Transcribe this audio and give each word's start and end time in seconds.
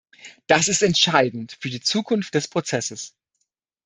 Das 0.47 0.67
ist 0.67 0.81
entscheidend 0.81 1.55
für 1.59 1.69
die 1.69 1.79
Zukunft 1.79 2.33
des 2.33 2.47
Prozesses. 2.47 3.13